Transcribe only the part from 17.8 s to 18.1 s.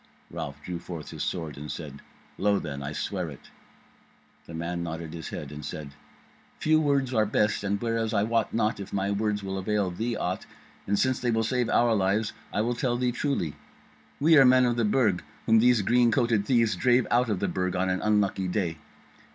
an